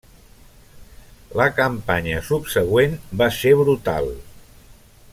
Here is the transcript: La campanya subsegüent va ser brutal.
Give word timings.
La 1.41 1.47
campanya 1.59 2.23
subsegüent 2.31 2.97
va 3.23 3.31
ser 3.39 3.55
brutal. 3.63 4.13